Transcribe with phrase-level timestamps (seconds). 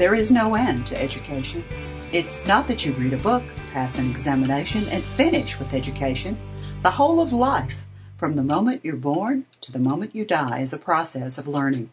[0.00, 1.62] There is no end to education.
[2.10, 6.38] It's not that you read a book, pass an examination, and finish with education.
[6.82, 7.84] The whole of life,
[8.16, 11.90] from the moment you're born to the moment you die, is a process of learning.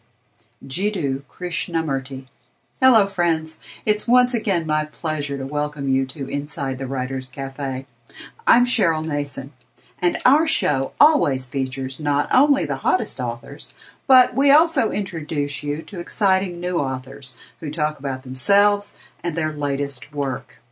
[0.66, 2.28] Jiddu Krishnamurti.
[2.80, 3.58] Hello, friends.
[3.84, 7.84] It's once again my pleasure to welcome you to Inside the Writers Cafe.
[8.46, 9.52] I'm Cheryl Nason,
[10.00, 13.74] and our show always features not only the hottest authors,
[14.06, 19.52] but we also introduce you to exciting new authors who talk about themselves and their
[19.52, 20.62] latest work.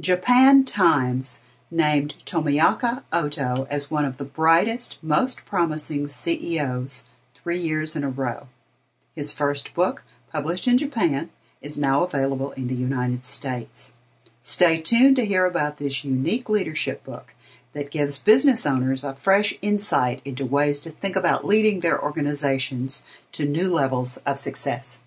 [0.00, 7.04] Japan Times named Tomoaki Ota as one of the brightest, most promising CEOs
[7.34, 8.48] three years in a row.
[9.14, 13.94] His first book, published in Japan, is now available in the United States.
[14.42, 17.34] Stay tuned to hear about this unique leadership book
[17.72, 23.06] that gives business owners a fresh insight into ways to think about leading their organizations
[23.32, 25.00] to new levels of success.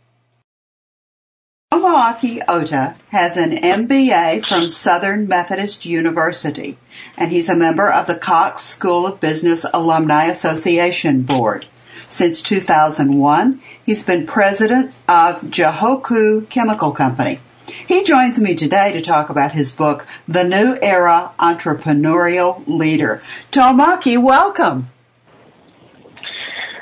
[1.72, 6.78] Tomoaki Ota has an MBA from Southern Methodist University,
[7.18, 11.66] and he's a member of the Cox School of Business Alumni Association Board.
[12.08, 17.40] Since 2001, he's been president of Jihoku Chemical Company.
[17.88, 23.22] He joins me today to talk about his book, The New Era Entrepreneurial Leader.
[23.52, 24.90] Tomoaki, welcome.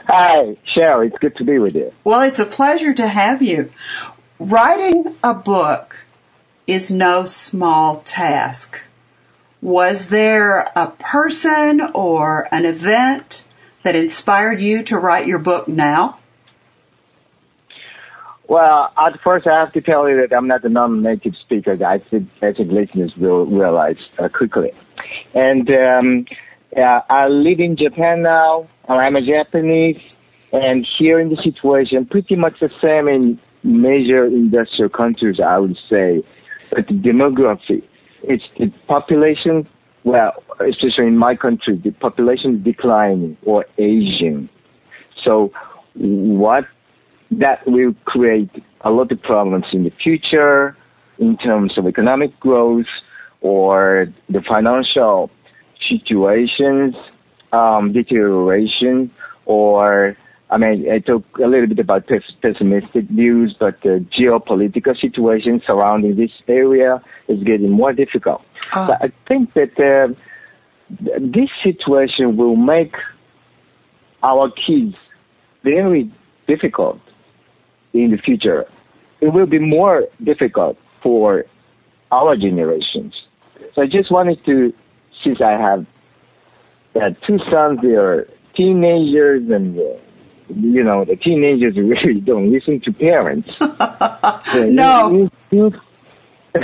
[0.08, 1.08] Hi, Cheryl.
[1.08, 1.92] It's good to be with you.
[2.04, 3.72] Well, it's a pleasure to have you.
[4.40, 6.06] Writing a book
[6.68, 8.84] is no small task.
[9.62, 13.48] Was there a person or an event
[13.84, 16.20] that inspired you to write your book now?
[18.48, 21.78] Well, at first I have to tell you that I'm not a non-native speaker.
[21.86, 24.72] I think, I think listeners will realize uh, quickly.
[25.34, 26.26] And um,
[26.76, 28.68] uh, I live in Japan now.
[28.90, 30.00] I'm a Japanese,
[30.52, 35.78] and here in the situation, pretty much the same in major industrial countries, I would
[35.90, 36.22] say.
[36.70, 37.82] But the demography,
[38.24, 39.68] it's the population,
[40.04, 44.50] well, especially in my country, the population is declining or aging.
[45.24, 45.52] So
[45.94, 46.66] what
[47.40, 48.50] that will create
[48.82, 50.76] a lot of problems in the future
[51.20, 52.86] in terms of economic growth
[53.42, 55.30] or the financial
[55.90, 56.96] situations,
[57.52, 59.12] um, deterioration,
[59.46, 60.18] or
[60.50, 62.08] I mean, I talk a little bit about
[62.42, 68.44] pessimistic views, but the geopolitical situation surrounding this area is getting more difficult.
[68.76, 68.88] Oh.
[68.88, 70.14] But I think that uh,
[71.20, 72.94] this situation will make
[74.22, 74.96] our kids
[75.64, 76.12] very
[76.48, 77.00] difficult
[77.94, 78.66] in the future.
[79.22, 81.46] It will be more difficult for
[82.12, 83.14] our generations.
[83.74, 84.74] So I just wanted to,
[85.24, 85.86] since I have
[86.96, 89.84] uh, two sons, they are teenagers and uh,
[90.50, 93.56] you know, the teenagers really don't listen to parents.
[94.52, 95.30] so no.
[95.52, 95.72] You,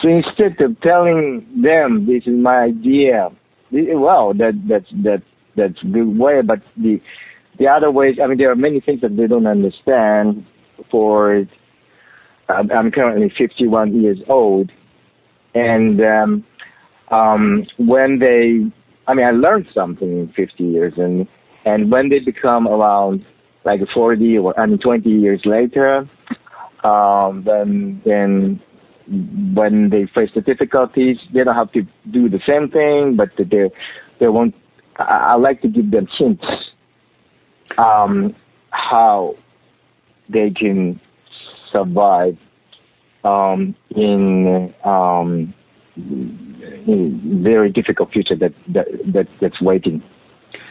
[0.00, 3.30] so instead of telling them this is my idea,
[3.70, 5.22] well, that that's that
[5.56, 6.40] that's a good way.
[6.42, 7.00] But the
[7.60, 10.46] the other ways, I mean, there are many things that they don't understand.
[10.90, 11.44] For
[12.48, 14.72] I'm currently 51 years old,
[15.54, 16.44] and um,
[17.10, 18.72] um, when they,
[19.06, 21.28] I mean, I learned something in 50 years, and
[21.66, 23.26] and when they become around
[23.66, 26.08] like 40 or I mean 20 years later,
[26.82, 28.60] um, then then
[29.54, 33.70] when they face the difficulties, they don't have to do the same thing, but they
[34.18, 34.54] they won't.
[34.96, 36.42] I, I like to give them hints
[37.78, 38.34] um,
[38.70, 39.36] how
[40.28, 41.00] they can
[41.72, 42.36] survive
[43.24, 45.54] um, in um,
[45.96, 50.02] in very difficult future that, that, that that's waiting.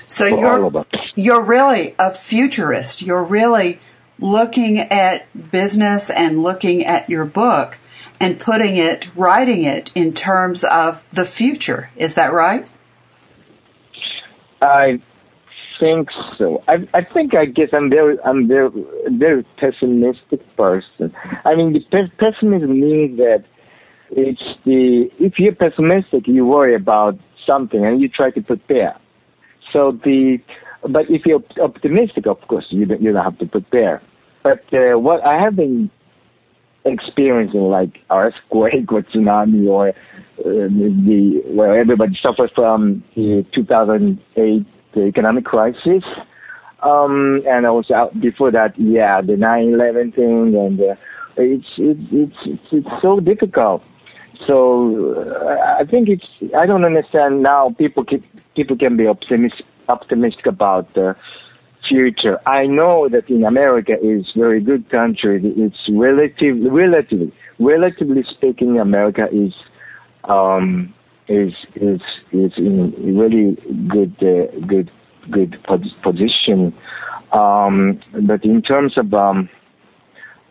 [0.07, 3.01] So you're you're really a futurist.
[3.01, 3.79] You're really
[4.17, 7.79] looking at business and looking at your book
[8.19, 11.89] and putting it, writing it in terms of the future.
[11.95, 12.69] Is that right?
[14.61, 15.01] I
[15.79, 16.63] think so.
[16.67, 18.69] I, I think I guess I'm very I'm very
[19.07, 21.13] very pessimistic person.
[21.45, 23.45] I mean, the pe- pessimism means that
[24.11, 28.95] it's the if you're pessimistic, you worry about something and you try to prepare.
[29.71, 30.37] So the,
[30.83, 34.01] but if you're optimistic, of course, you don't, you don't have to prepare.
[34.43, 35.91] But uh, what I have been
[36.85, 39.93] experiencing, like earthquake or tsunami, or uh,
[40.39, 46.03] the where everybody suffers from the 2008 the economic crisis,
[46.81, 50.95] um, and also before that, yeah, the 9/11 thing, and uh,
[51.37, 53.83] it's, it's it's it's so difficult.
[54.47, 56.27] So uh, I think it's
[56.57, 58.23] I don't understand now people keep
[58.55, 61.15] people can be optimistic optimistic about the
[61.87, 62.39] future.
[62.45, 65.41] I know that in America is very good country.
[65.57, 69.53] It's relative, relatively, relatively speaking, America is
[70.25, 70.93] um,
[71.29, 73.55] is is is in really
[73.87, 74.91] good uh, good
[75.29, 75.57] good
[76.03, 76.73] position.
[77.31, 79.49] Um, but in terms of um,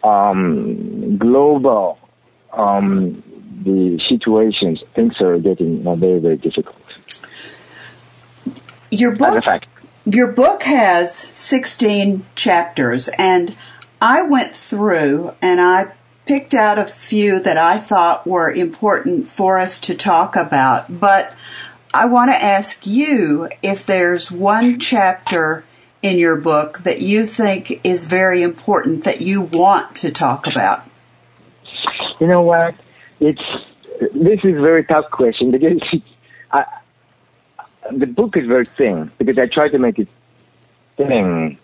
[0.05, 1.99] um, global
[2.53, 3.23] um,
[3.65, 6.77] the situations, things are getting uh, very very difficult.
[8.91, 9.45] Your book,
[10.07, 13.55] your book has 16 chapters, and
[14.01, 15.93] I went through and I
[16.29, 21.01] picked out a few that I thought were important for us to talk about.
[21.01, 21.35] But
[21.93, 25.65] I want to ask you if there's one chapter
[26.03, 30.85] in your book that you think is very important that you want to talk about.
[32.21, 32.75] You know what?
[33.21, 33.43] It's
[34.15, 35.83] this is a very tough question because
[36.53, 36.65] I,
[37.91, 40.09] the book is very thin because I try to make it
[40.97, 41.59] thin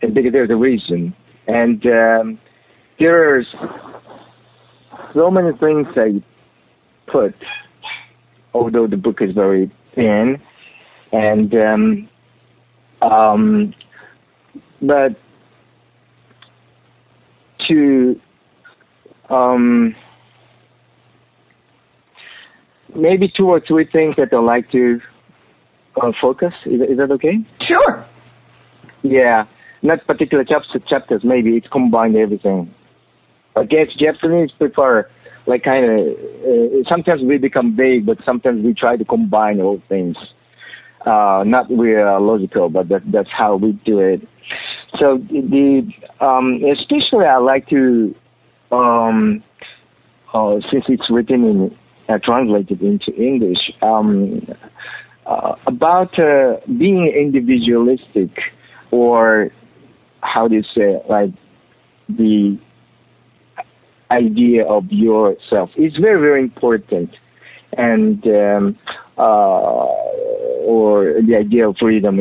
[0.00, 1.14] because there's a reason
[1.46, 2.38] and um,
[2.98, 3.46] there's
[5.14, 6.22] so many things I
[7.10, 7.34] put
[8.54, 10.40] although the book is very thin
[11.12, 12.08] and um,
[13.02, 13.74] um,
[14.80, 15.16] but
[17.68, 18.20] to
[19.30, 19.94] um,
[22.94, 25.00] maybe two or three things that I'd like to
[26.00, 26.52] uh, focus.
[26.66, 27.38] Is, is that okay?
[27.60, 28.04] Sure.
[29.02, 29.46] Yeah,
[29.82, 30.82] not particular chapters.
[30.86, 31.24] Chapters.
[31.24, 32.74] Maybe it's combined everything.
[33.56, 35.08] I guess Japanese prefer
[35.46, 36.00] like kind of.
[36.00, 40.16] Uh, sometimes we become vague, but sometimes we try to combine all things.
[41.04, 44.26] Uh, not really logical, but that, that's how we do it.
[44.98, 45.90] So the
[46.20, 48.14] um, especially I like to
[48.72, 49.42] um,
[50.32, 51.78] uh, since it's written in
[52.08, 54.46] uh, translated into English um,
[55.26, 58.30] uh, about uh, being individualistic
[58.90, 59.50] or
[60.20, 61.30] how do you say it, like
[62.08, 62.58] the
[64.14, 65.70] idea of yourself.
[65.76, 67.10] Is very very important.
[67.76, 68.78] And um,
[69.18, 69.86] uh,
[70.64, 72.20] or the idea of freedom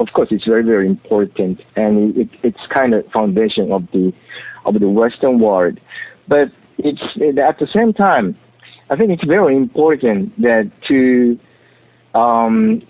[0.00, 1.60] of course it's very very important.
[1.76, 4.12] And it, it's kind of foundation of the
[4.64, 5.78] of the western world.
[6.26, 6.48] But
[6.78, 7.02] it's
[7.38, 8.36] at the same time
[8.90, 11.38] I think it's very important that to
[12.18, 12.82] um,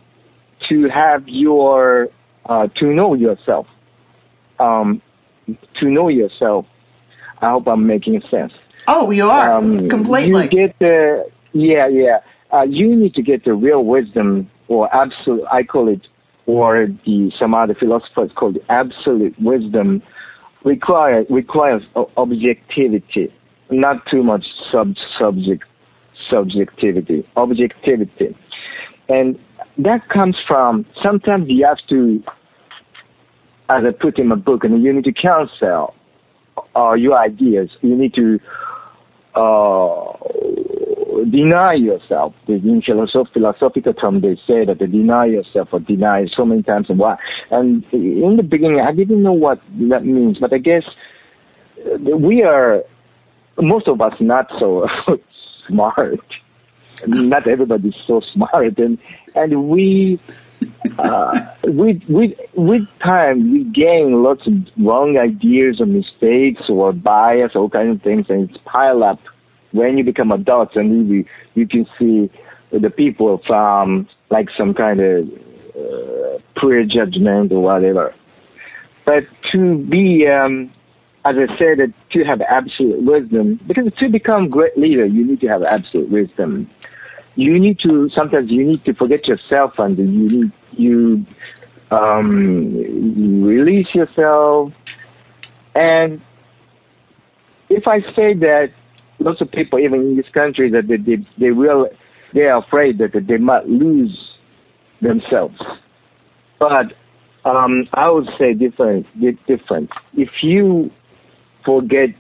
[0.69, 2.09] to have your
[2.47, 3.67] uh, to know yourself,
[4.61, 5.03] um,
[5.81, 6.67] to know yourself.
[7.41, 8.53] I hope I'm making sense.
[8.87, 10.43] Oh, you are um, completely.
[10.43, 12.19] You get the yeah, yeah.
[12.53, 15.45] Uh, you need to get the real wisdom or absolute.
[15.51, 16.07] I call it,
[16.47, 20.03] or the some other philosophers call it absolute wisdom.
[20.65, 21.83] Require requires
[22.17, 23.33] objectivity,
[23.71, 25.65] not too much sub subject
[26.31, 28.37] subjectivity, objectivity.
[29.09, 29.39] And
[29.79, 32.23] that comes from sometimes you have to,
[33.71, 35.95] as I put in my book, and you need to cancel
[36.77, 37.71] uh, your ideas.
[37.83, 38.39] You need to
[39.35, 40.13] uh,
[41.31, 42.35] deny yourself.
[42.49, 46.87] In philosoph- philosophical term, they say that they deny yourself or deny so many times
[46.89, 47.17] and why.
[47.51, 49.61] And in the beginning, I didn't know what
[49.91, 50.85] that means, but I guess
[52.15, 52.83] we are
[53.61, 54.87] most of us not so
[55.69, 56.21] smart.
[57.07, 58.99] Not everybody's so smart, and
[59.35, 60.19] and we
[60.99, 67.53] uh, with with with time we gain lots of wrong ideas or mistakes or bias,
[67.55, 69.21] all kinds of things, and it's pile up
[69.73, 71.25] when you become adults, and you
[71.55, 72.31] you can see
[72.71, 75.29] the people from like some kind of
[75.77, 78.15] uh, pre-judgment or whatever.
[79.05, 80.71] But to be um,
[81.25, 85.49] as I said, to have absolute wisdom, because to become great leader, you need to
[85.49, 86.71] have absolute wisdom.
[87.39, 91.25] You need to, sometimes you need to forget yourself and you you,
[91.93, 94.73] um, release yourself.
[95.73, 96.21] And
[97.69, 98.73] if I say that
[99.21, 101.89] lots of people, even in this country, that they, they, they will,
[102.35, 104.35] they are afraid that they might lose
[105.01, 105.61] themselves.
[106.59, 106.93] But
[107.45, 109.07] um, I would say different.
[109.47, 109.91] Different.
[110.15, 110.91] If you
[111.65, 112.11] forget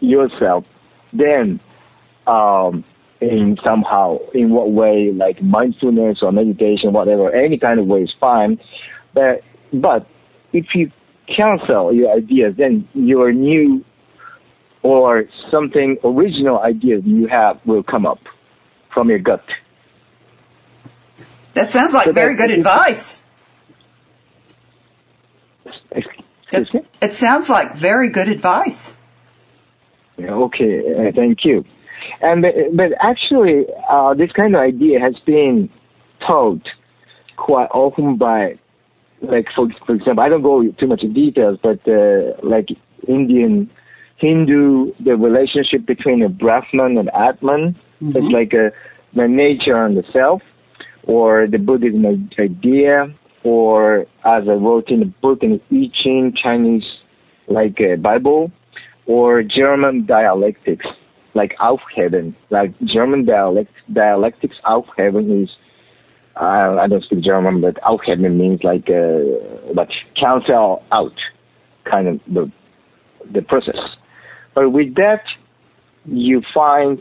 [0.00, 0.66] yourself,
[1.14, 1.58] then
[2.26, 2.84] um,
[3.20, 8.14] in somehow, in what way, like mindfulness or meditation, whatever, any kind of way is
[8.18, 8.58] fine.
[9.14, 10.06] But but
[10.52, 10.90] if you
[11.26, 13.84] cancel your ideas, then your new
[14.82, 18.20] or something original ideas you have will come up
[18.92, 19.44] from your gut.
[21.54, 23.22] That sounds like so very good advice.
[26.52, 28.98] It, it sounds like very good advice.
[30.18, 31.64] Okay, uh, thank you.
[32.22, 35.70] And but actually, uh, this kind of idea has been
[36.26, 36.68] taught
[37.36, 38.58] quite often by
[39.22, 42.68] like for for example, I don't go too much in details, but uh, like
[43.08, 43.70] Indian
[44.16, 48.16] Hindu, the relationship between a Brahman and Atman mm-hmm.
[48.16, 48.70] is like a
[49.14, 50.42] the nature and the self,
[51.04, 52.04] or the Buddhism
[52.38, 53.12] idea,
[53.44, 56.84] or as I wrote in the book in the I Ching Chinese
[57.48, 58.52] like a Bible,
[59.06, 60.86] or German dialectics
[61.34, 65.50] like Aufheben, like German dialect dialectics Aufheben is
[66.36, 71.18] uh, I don't speak German, but Aufheben means like uh, like cancel out
[71.90, 72.50] kind of the
[73.32, 73.78] the process.
[74.54, 75.22] But with that,
[76.06, 77.00] you find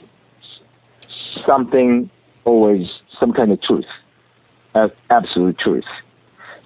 [1.48, 2.09] something
[2.45, 2.88] always
[3.19, 3.86] some kind of truth,
[4.75, 5.86] uh, absolute truth.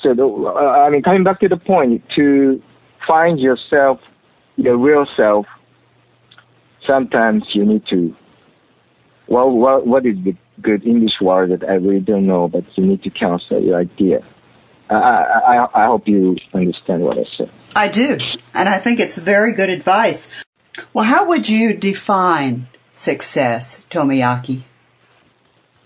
[0.01, 2.61] So the, uh, I mean, coming back to the point, to
[3.07, 3.99] find yourself,
[4.57, 5.45] your real self,
[6.87, 8.15] sometimes you need to.
[9.27, 12.85] Well, what, what is the good English word that I really don't know, but you
[12.85, 14.23] need to cancel your idea.
[14.89, 17.49] I, I, I hope you understand what I said.
[17.75, 18.17] I do,
[18.53, 20.43] and I think it's very good advice.
[20.93, 24.63] Well, how would you define success, Tomoaki?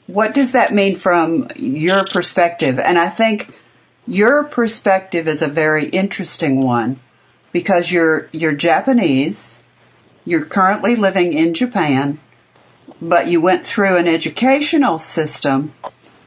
[0.08, 2.80] What does that mean from your perspective?
[2.80, 3.60] And I think
[4.08, 7.00] your perspective is a very interesting one
[7.51, 9.63] because you're you're Japanese,
[10.27, 12.19] you're currently living in Japan,
[13.01, 15.74] but you went through an educational system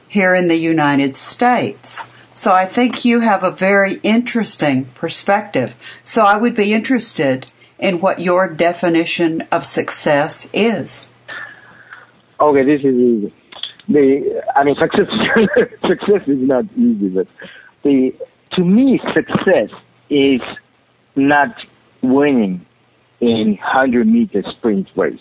[0.09, 2.11] here in the United States.
[2.33, 5.77] So I think you have a very interesting perspective.
[6.03, 11.07] So I would be interested in what your definition of success is.
[12.41, 13.35] Okay, this is easy.
[13.87, 15.09] The I mean success
[15.87, 17.27] success is not easy, but
[17.83, 18.15] the
[18.53, 19.69] to me success
[20.09, 20.41] is
[21.17, 21.55] not
[22.01, 22.65] winning
[23.21, 25.21] in hundred meter sprint race.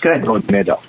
[0.00, 0.24] Good.
[0.24, 0.80] Gold medal.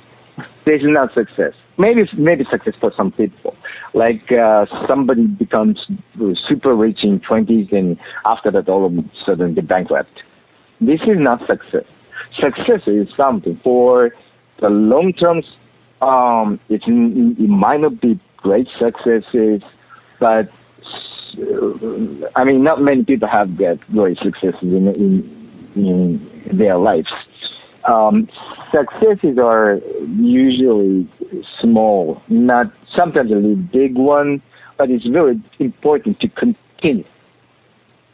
[0.66, 1.54] This is not success.
[1.78, 3.56] Maybe maybe success for some people.
[3.94, 5.86] Like uh, somebody becomes
[6.48, 10.22] super rich in twenties and after that all of a sudden they bankrupt
[10.82, 11.86] this is not success.
[12.40, 14.16] Success is something for
[14.60, 15.44] the long term.
[16.02, 19.62] Um, it, it might not be great successes,
[20.20, 20.50] but
[21.38, 25.41] uh, I mean, not many people have got great successes in in,
[25.76, 27.12] in their lives.
[27.88, 28.30] Um,
[28.72, 29.80] successes are
[30.18, 31.10] usually
[31.60, 34.42] small, not sometimes a little big one,
[34.78, 37.06] but it's very important to continue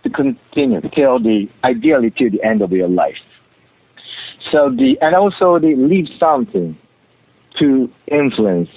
[0.03, 3.15] to continue till the ideally till the end of your life.
[4.51, 6.77] So the and also they leave something
[7.59, 8.69] to influence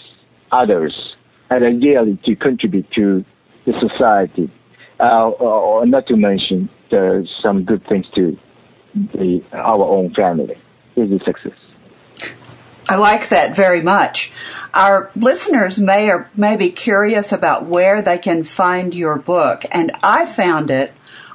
[0.51, 1.15] others
[1.51, 3.25] and ideally to contribute to
[3.67, 4.51] the society.
[4.99, 8.39] Uh, or not to mention the, some good things to
[8.95, 10.57] the, our own family.
[10.97, 11.53] Is a success.
[12.89, 14.33] I like that very much.
[14.75, 19.93] Our listeners may or may be curious about where they can find your book, and
[20.03, 20.93] I found it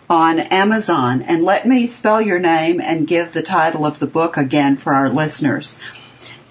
[0.10, 1.22] on Amazon.
[1.22, 4.94] And let me spell your name and give the title of the book again for
[4.94, 5.80] our listeners.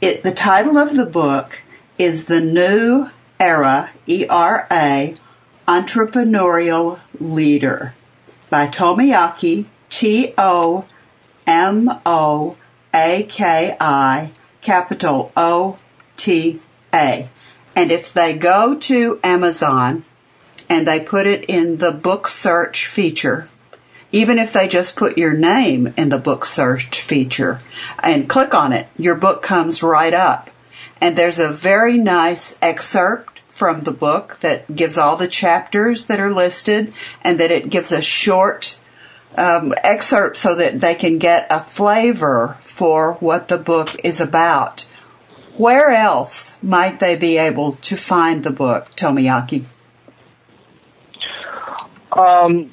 [0.01, 1.63] It, the title of the book
[1.99, 5.15] is The New Era, E R A,
[5.69, 7.95] Entrepreneurial Leader
[8.49, 10.87] by Tomoaki T O
[11.47, 12.57] M O
[12.93, 15.79] A K I, capital O
[16.17, 16.61] T
[16.93, 17.29] A.
[17.77, 20.05] And if they go to Amazon
[20.69, 23.47] and they put it in the book search feature,
[24.13, 27.59] even if they just put your name in the book search feature
[28.01, 30.51] and click on it, your book comes right up.
[31.01, 36.21] And there's a very nice excerpt from the book that gives all the chapters that
[36.21, 38.79] are listed and that it gives a short
[39.37, 44.89] um, excerpt so that they can get a flavor for what the book is about.
[45.57, 49.69] Where else might they be able to find the book, Tomoaki?
[52.17, 52.71] Um,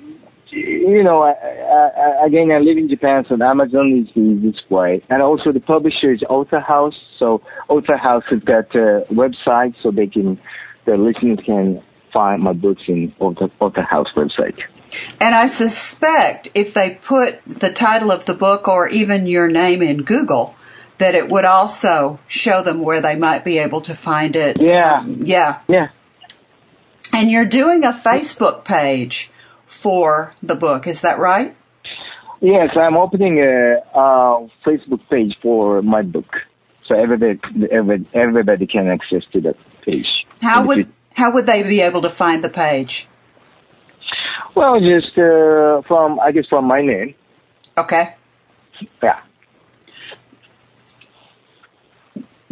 [0.49, 5.03] you know, I, I, again, I live in Japan, so Amazon is the easiest way.
[5.09, 6.99] And also the publisher is Author House.
[7.17, 10.39] So Author House has got a website so they can,
[10.85, 14.59] the listeners can find my books in Author, Author House website.
[15.19, 19.81] And I suspect if they put the title of the book or even your name
[19.81, 20.55] in Google,
[20.97, 24.61] that it would also show them where they might be able to find it.
[24.61, 24.99] Yeah.
[24.99, 25.59] Um, yeah.
[25.67, 25.89] Yeah.
[27.13, 29.31] And you're doing a Facebook page
[29.65, 30.87] for the book.
[30.87, 31.55] Is that right?
[32.39, 36.25] Yes, I'm opening a, a Facebook page for my book,
[36.87, 37.39] so everybody,
[38.13, 40.07] everybody can access to that page.
[40.41, 43.07] How would how would they be able to find the page?
[44.55, 47.15] Well, just uh, from I guess from my name.
[47.77, 48.15] Okay.
[49.01, 49.21] Yeah.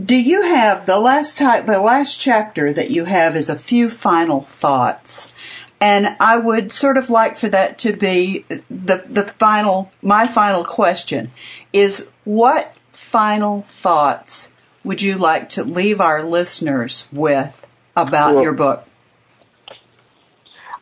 [0.03, 3.89] Do you have the last type, the last chapter that you have is a few
[3.89, 5.33] final thoughts,
[5.81, 10.65] And I would sort of like for that to be the, the final, my final
[10.65, 11.31] question
[11.71, 14.53] is what final thoughts
[14.83, 17.65] would you like to leave our listeners with
[17.95, 18.85] about well, your book?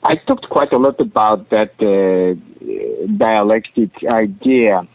[0.04, 2.36] I talked quite a lot about that uh,
[3.18, 4.88] dialectic idea.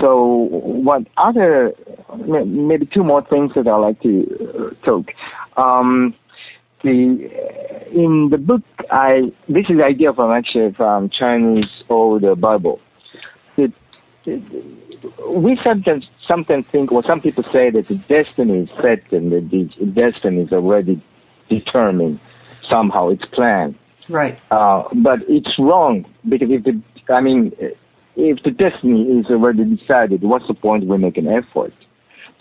[0.00, 1.72] So, what other,
[2.16, 5.12] maybe two more things that I like to uh, talk.
[5.56, 6.14] Um,
[6.82, 7.30] the
[7.90, 12.80] in the book, I this is the idea from actually from Chinese old Bible.
[15.32, 19.50] We sometimes sometimes think, or some people say that the destiny is set and that
[19.50, 21.00] the destiny is already
[21.48, 22.20] determined
[22.68, 23.08] somehow.
[23.08, 23.76] It's planned.
[24.08, 24.40] Right.
[24.50, 27.52] Uh, but it's wrong because if the, I mean,
[28.16, 31.72] if the destiny is already decided, what's the point we make an effort?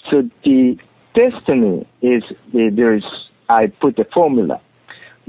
[0.10, 0.78] So the
[1.14, 3.04] destiny is there is.
[3.50, 4.62] I put the formula.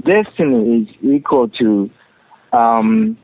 [0.03, 1.89] Destiny is equal to
[2.51, 3.17] um,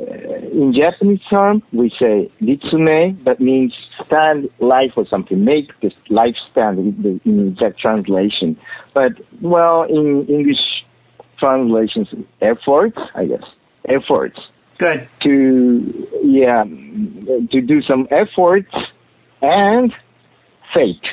[0.00, 0.04] uh,
[0.52, 3.74] in Japanese term, we say ritsumei, that means
[4.06, 8.56] stand life or something, make this life stand in, exact translation.
[8.94, 10.60] But, well, in English
[11.38, 12.08] translations,
[12.40, 13.44] efforts, I guess,
[13.88, 14.38] efforts.
[14.78, 15.08] Good.
[15.22, 18.72] To, yeah, to do some efforts
[19.42, 19.92] and
[20.72, 21.04] fate.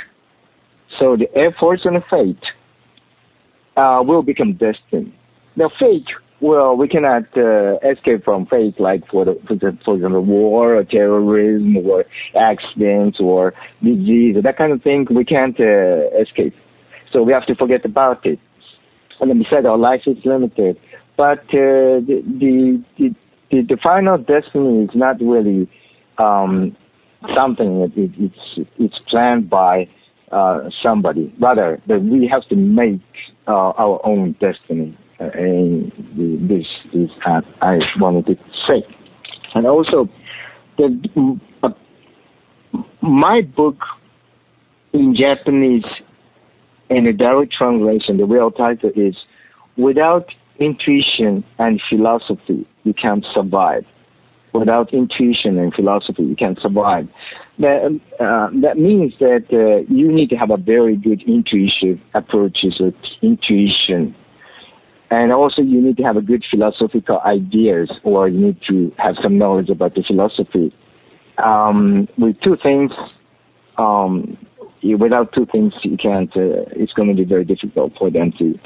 [1.00, 2.44] So the efforts and the fate
[3.76, 5.14] uh, will become destined.
[5.56, 6.08] Now, fate
[6.42, 10.76] well, we cannot uh, escape from fate, like for the, for, the, for example, war
[10.76, 12.06] or terrorism or
[12.36, 15.08] accidents or disease, that kind of thing.
[15.10, 16.54] We can't uh, escape,
[17.12, 18.40] so we have to forget about it.
[19.20, 20.80] And then besides, our life is limited.
[21.18, 23.16] But uh, the, the, the
[23.52, 25.70] the final destiny is not really
[26.18, 26.76] um,
[27.36, 29.88] something that it, it's it's planned by
[30.32, 31.34] uh, somebody.
[31.40, 33.02] Rather, that we have to make
[33.48, 35.92] uh, our own destiny and
[36.50, 38.36] this is what I wanted to
[38.68, 38.86] say.
[39.54, 40.10] And also,
[40.78, 41.70] the, uh,
[43.02, 43.78] my book
[44.94, 45.86] in Japanese
[46.90, 49.16] in a direct translation, the real title is
[49.78, 50.28] Without
[50.60, 53.86] Intuition and Philosophy, You Can't Survive.
[54.54, 57.10] Without intuition and philosophy, you can't survive.
[57.60, 62.80] That, uh, that means that uh, you need to have a very good intuitive approaches
[62.80, 64.16] or intuition
[65.12, 69.16] and also you need to have a good philosophical ideas or you need to have
[69.22, 70.74] some knowledge about the philosophy.
[71.44, 72.92] Um, with two things,
[73.78, 74.38] um,
[74.94, 78.60] without two things, you can't, uh, it's going to be very difficult for them to,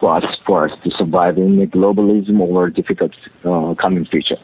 [0.00, 3.12] for us, for us to survive in the globalism or difficult
[3.44, 4.38] uh, coming future.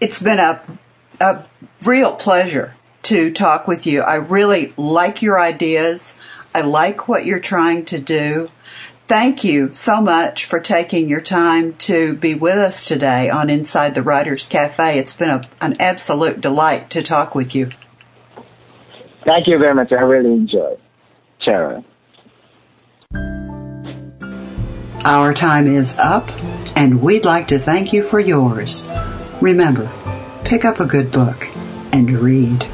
[0.00, 0.62] It's been a,
[1.20, 1.44] a
[1.84, 4.02] real pleasure to talk with you.
[4.02, 6.18] I really like your ideas.
[6.54, 8.48] I like what you're trying to do.
[9.08, 13.94] Thank you so much for taking your time to be with us today on Inside
[13.94, 14.98] the Writers Cafe.
[14.98, 17.70] It's been a, an absolute delight to talk with you.
[19.26, 19.92] Thank you very much.
[19.92, 20.78] I really enjoyed.
[21.40, 21.84] Chara.
[25.04, 26.30] Our time is up,
[26.76, 28.90] and we'd like to thank you for yours.
[29.40, 29.90] Remember,
[30.44, 31.48] pick up a good book
[31.92, 32.66] and read.